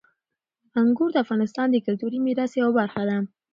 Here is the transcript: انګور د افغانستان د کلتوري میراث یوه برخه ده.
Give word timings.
انګور 0.81 1.09
د 1.13 1.17
افغانستان 1.25 1.67
د 1.71 1.77
کلتوري 1.85 2.19
میراث 2.25 2.51
یوه 2.61 2.71
برخه 2.79 3.01
ده. 3.09 3.17